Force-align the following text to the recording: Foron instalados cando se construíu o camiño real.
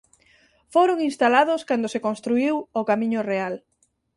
Foron 0.73 0.97
instalados 1.09 1.61
cando 1.69 1.87
se 1.93 2.03
construíu 2.07 2.55
o 2.79 2.81
camiño 2.89 3.19
real. 3.31 3.53